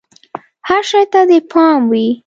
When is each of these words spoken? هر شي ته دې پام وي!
هر 0.67 0.81
شي 0.89 1.01
ته 1.11 1.21
دې 1.29 1.39
پام 1.51 1.81
وي! 1.91 2.07